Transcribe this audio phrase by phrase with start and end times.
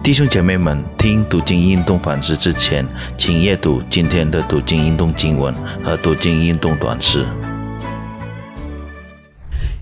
[0.00, 2.86] 弟兄姐妹们，听读经运动反思之前，
[3.18, 7.26] 请阅读今天的读经运动经文和读经运动短诗。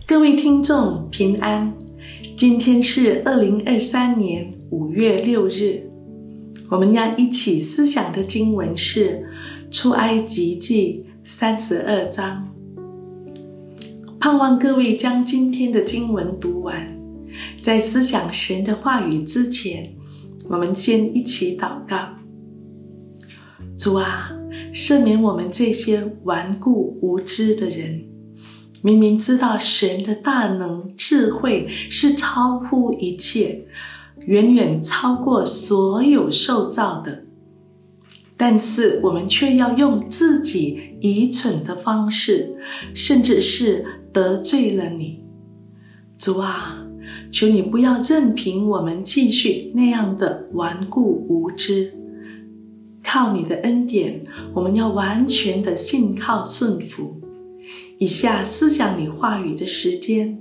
[0.05, 1.73] 各位听众平安，
[2.37, 5.83] 今天是二零二三年五月六日，
[6.71, 9.25] 我们要一起思想的经文是
[9.77, 12.49] 《出埃及记》三十二章。
[14.19, 16.99] 盼望各位将今天的经文读完，
[17.61, 19.93] 在思想神的话语之前。
[20.49, 21.97] 我们先一起祷告，
[23.77, 24.31] 主啊，
[24.73, 28.05] 赦免我们这些顽固无知的人。
[28.83, 33.67] 明明知道神的大能智慧是超乎一切，
[34.27, 37.25] 远远超过所有受造的，
[38.37, 42.57] 但是我们却要用自己愚蠢的方式，
[42.95, 45.25] 甚至是得罪了你，
[46.17, 46.76] 主啊。
[47.31, 51.93] 求你不要任凭我们继续那样的顽固无知，
[53.03, 57.21] 靠你的恩典，我们要完全的信靠顺服。
[57.99, 60.41] 以下思想你话语的时间，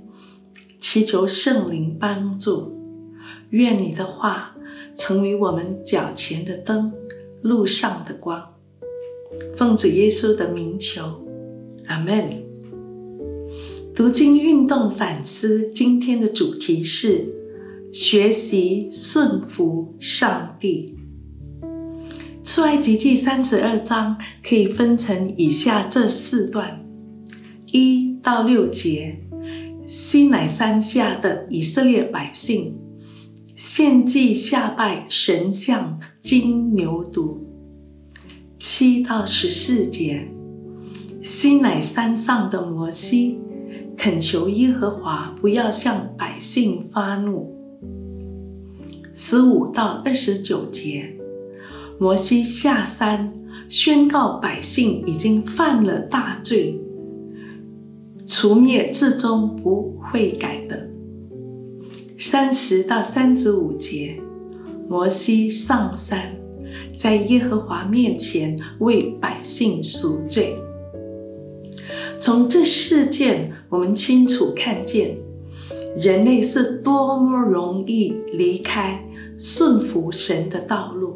[0.78, 2.76] 祈求圣灵帮助，
[3.50, 4.56] 愿你的话
[4.94, 6.92] 成为我们脚前的灯，
[7.42, 8.42] 路上的光。
[9.56, 11.24] 奉主耶稣的名求，
[11.86, 12.45] 阿门。
[13.96, 17.32] 读经运动反思，今天的主题是
[17.90, 20.98] 学习顺服上帝。
[22.44, 26.84] 出埃及记三十二章可以分成以下这四段：
[27.72, 29.18] 一到六节，
[29.86, 32.76] 西乃山下的以色列百姓
[33.54, 37.38] 献祭下拜神像金牛犊；
[38.58, 40.28] 七到十四节，
[41.22, 43.38] 西乃山上的摩西。
[43.96, 47.52] 恳求耶和华不要向百姓发怒。
[49.14, 51.16] 十五到二十九节，
[51.98, 53.32] 摩西下山
[53.68, 56.78] 宣告百姓已经犯了大罪，
[58.26, 60.88] 除灭至终不会改的。
[62.18, 64.20] 三十到三十五节，
[64.88, 66.36] 摩西上山，
[66.96, 70.56] 在耶和华面前为百姓赎罪。
[72.20, 75.16] 从这事件，我们清楚看见，
[75.96, 79.04] 人类是多么容易离开
[79.38, 81.14] 顺服神的道路。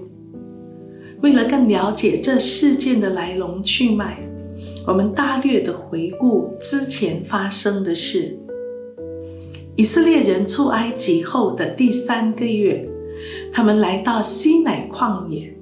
[1.23, 4.19] 为了更了解这事件的来龙去脉，
[4.87, 8.39] 我们大略的回顾之前发生的事。
[9.77, 12.89] 以色列人出埃及后的第三个月，
[13.53, 15.55] 他们来到西乃旷野。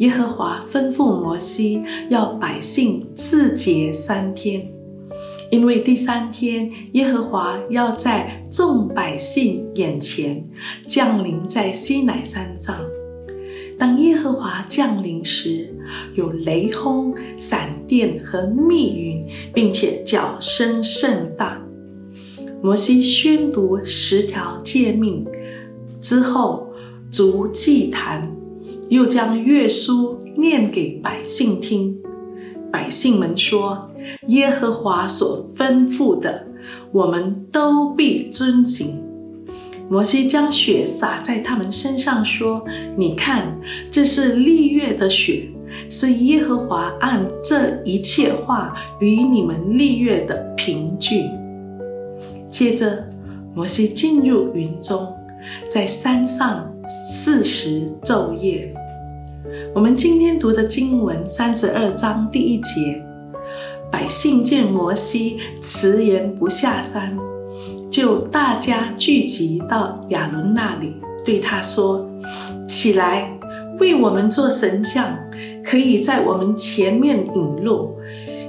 [0.00, 4.66] 耶和华吩咐摩西，要百姓自洁三天，
[5.50, 10.42] 因为第三天耶和华要在众百姓眼前
[10.88, 12.74] 降临在西乃山上。
[13.78, 15.68] 当耶和华降临时，
[16.14, 21.60] 有雷轰、闪电和密云，并且脚声甚大。
[22.62, 25.26] 摩西宣读十条诫命
[26.00, 26.72] 之后，
[27.10, 28.34] 逐祭坛。
[28.90, 31.96] 又将月书念给百姓听，
[32.72, 33.88] 百姓们说
[34.26, 36.44] ：“耶和华所吩咐的，
[36.90, 39.00] 我们都必遵行。”
[39.88, 42.64] 摩西将血洒在他们身上，说
[42.98, 43.56] ：“你看，
[43.92, 45.48] 这是立月的血，
[45.88, 51.22] 是耶和华按这一切话与你们立月的凭据。”
[52.50, 53.08] 接着，
[53.54, 55.14] 摩西进入云中，
[55.70, 58.74] 在山上四时昼夜。
[59.74, 63.02] 我们今天读的经文三十二章第一节，
[63.90, 67.16] 百姓见摩西迟延不下山，
[67.90, 72.06] 就大家聚集到亚伦那里，对他说
[72.68, 73.38] ：“起来，
[73.78, 75.16] 为我们做神像，
[75.64, 77.96] 可以在我们前面引路，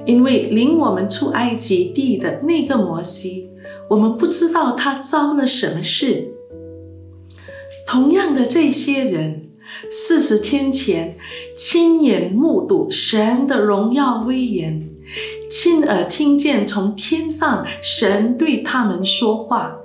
[0.06, 3.50] 因为领我们出埃及地的那个摩西，
[3.90, 6.28] 我们不知道他遭了什么事。
[7.88, 9.48] 同样的，这些人。”
[9.90, 11.18] 四十天前，
[11.58, 14.82] 亲眼目睹神的荣耀威严，
[15.50, 19.76] 亲耳听见从天上神对他们说话，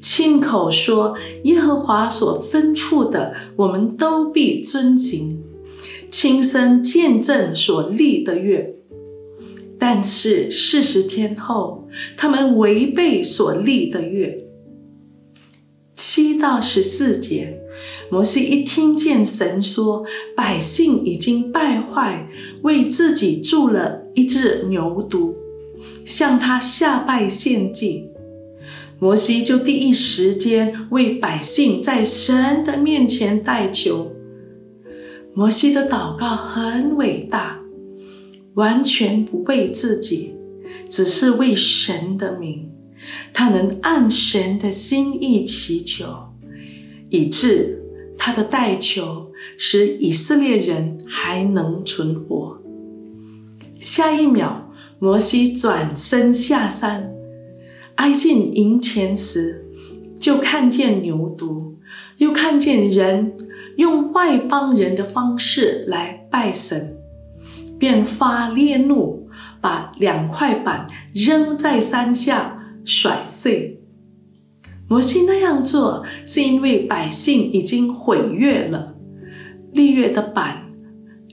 [0.00, 5.42] 亲口说耶和华所吩咐的，我们都必遵行，
[6.10, 8.74] 亲身见证所立的约。
[9.78, 14.44] 但是四十天后，他们违背所立的约。
[15.96, 17.59] 七到十四节。
[18.10, 20.04] 摩西一听见神说
[20.36, 22.28] 百姓已经败坏，
[22.62, 25.32] 为自己铸了一只牛犊，
[26.04, 28.08] 向他下拜献祭，
[28.98, 34.10] 摩西就第一时间为百姓在神的面前代求。
[35.32, 37.60] 摩西的祷告很伟大，
[38.54, 40.34] 完全不为自己，
[40.88, 42.68] 只是为神的名。
[43.32, 46.06] 他能按神的心意祈求，
[47.08, 47.79] 以致
[48.22, 52.60] 他的代求使以色列人还能存活。
[53.80, 57.10] 下一秒，摩西转身下山，
[57.94, 59.64] 挨近营前时，
[60.20, 61.76] 就看见牛犊，
[62.18, 63.32] 又看见人
[63.76, 66.98] 用外邦人的方式来拜神，
[67.78, 69.30] 便发烈怒，
[69.62, 72.58] 把两块板扔在山下。
[72.82, 73.79] 甩碎。
[74.90, 78.96] 摩西那样做，是因为百姓已经毁约了，
[79.72, 80.68] 立约的板、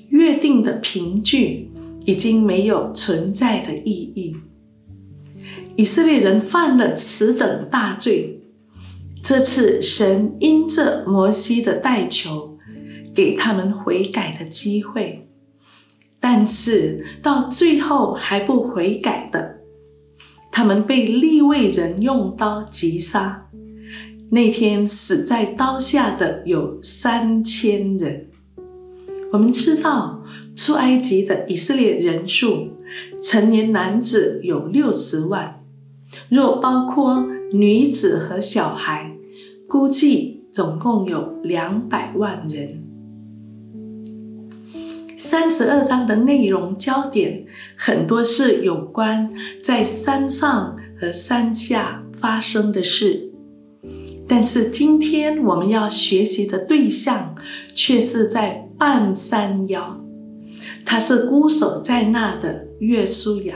[0.09, 1.71] 约定的凭据
[2.05, 4.35] 已经没有存在的意义。
[5.75, 8.43] 以色列人犯了此等大罪，
[9.23, 12.59] 这次神因着摩西的代求，
[13.15, 15.27] 给他们悔改的机会，
[16.19, 19.57] 但是到最后还不悔改的。
[20.49, 23.46] 他们被利未人用刀击杀，
[24.29, 28.27] 那天死在刀下的有三千人。
[29.31, 30.23] 我们知道
[30.55, 32.69] 出埃及的以色列人数，
[33.21, 35.63] 成年男子有六十万，
[36.29, 39.15] 若包括女子和小孩，
[39.67, 42.83] 估计总共有两百万人。
[45.17, 47.45] 三十二章的内容焦点
[47.75, 49.29] 很多是有关
[49.63, 53.31] 在山上和山下发生的事，
[54.27, 57.35] 但是今天我们要学习的对象
[57.73, 59.99] 却是在半山腰，
[60.85, 63.55] 他是孤守在那的约书亚，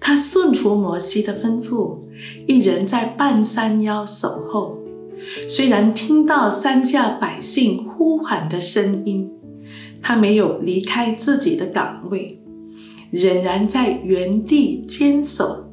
[0.00, 1.98] 他顺服摩西的吩咐，
[2.46, 4.78] 一人在半山腰守候，
[5.48, 9.30] 虽然听到山下百姓呼喊的声音。
[10.02, 12.40] 他没有离开自己的岗位，
[13.10, 15.64] 仍然在原地坚守，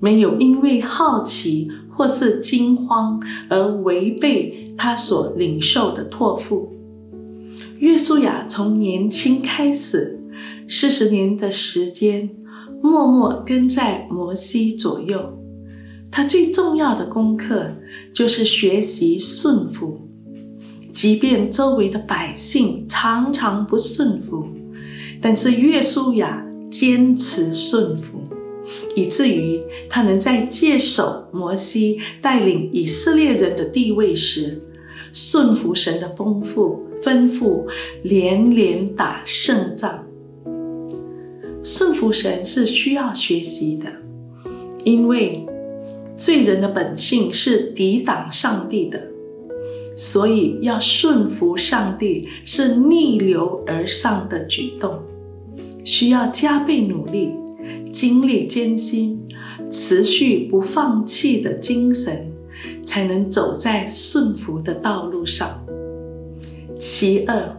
[0.00, 6.72] 没有因为好奇或是惊慌而违背他所领受的托付。
[7.78, 10.20] 约书亚从年轻开始，
[10.68, 12.30] 四十年的时间，
[12.82, 15.38] 默默跟在摩西左右。
[16.10, 17.72] 他最重要的功课
[18.14, 20.08] 就是学习顺服。
[20.92, 24.46] 即便周围的百姓常常不顺服，
[25.22, 28.21] 但是约书亚坚持顺服，
[28.94, 34.60] 以至于他能在接手摩西带领以色列人的地位时，
[35.12, 37.66] 顺服神的丰富吩咐，
[38.02, 40.06] 连连打胜仗。
[41.62, 43.86] 顺服神是需要学习的，
[44.84, 45.46] 因为
[46.16, 49.00] 罪人的本性是抵挡上帝的。
[49.94, 54.98] 所以，要顺服上帝是逆流而上的举动，
[55.84, 57.30] 需要加倍努力、
[57.92, 59.20] 经历艰辛、
[59.70, 62.30] 持续不放弃的精神，
[62.84, 65.64] 才能走在顺服的道路上。
[66.78, 67.56] 其二，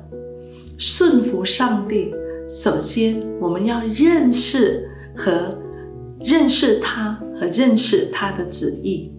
[0.77, 2.13] 顺服上帝，
[2.47, 5.61] 首先我们要认识和
[6.19, 9.11] 认识他和认识他的旨意，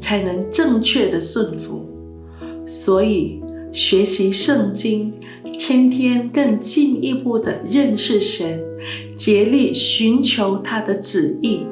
[0.00, 1.86] 才能正确的顺服。
[2.66, 3.40] 所以，
[3.72, 5.14] 学习圣经，
[5.58, 8.62] 天天更进一步的认识神，
[9.16, 11.66] 竭力寻求他的旨意，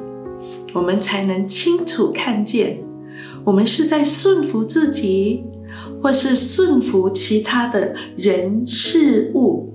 [0.73, 2.79] 我们才能清楚看见，
[3.43, 5.43] 我们是在顺服自己，
[6.01, 9.73] 或是顺服其他的人事物，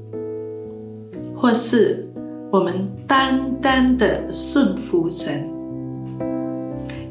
[1.35, 2.09] 或是
[2.51, 5.49] 我们单单的顺服神。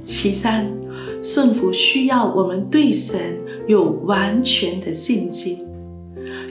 [0.04, 0.72] 其三，
[1.22, 3.40] 顺服需要我们对神。
[3.68, 5.60] 有完全的信心，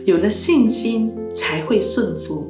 [0.04, 2.46] 有了信心才会顺服，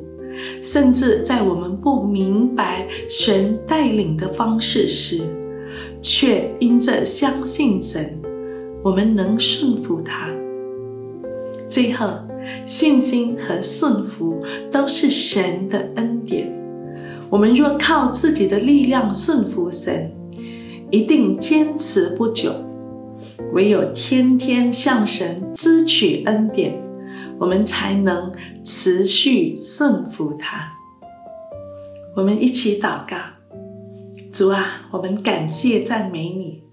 [0.62, 5.22] 甚至在我们不明白神带领的方式时，
[6.00, 8.18] 却因着相信神，
[8.82, 10.28] 我们能顺服他。
[11.68, 12.08] 最后，
[12.66, 14.42] 信心和顺服
[14.72, 16.50] 都是神的恩典。
[17.28, 20.10] 我们若靠自己的力量顺服神，
[20.90, 22.52] 一定坚持不久。
[23.52, 26.80] 唯有天天向神支取恩典，
[27.40, 28.30] 我们才能
[28.62, 30.74] 持续顺服他。
[32.14, 33.16] 我们一起祷告：
[34.30, 36.64] 主啊，我们感谢赞美你，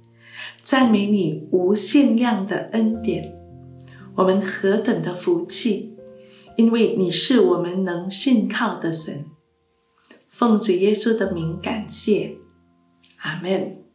[0.62, 3.33] 赞美你无限量的恩典。
[4.15, 5.95] 我们何等的福气，
[6.57, 9.25] 因为你是我们能信靠的神。
[10.29, 12.36] 奉主耶稣的名感谢，
[13.19, 13.87] 阿门。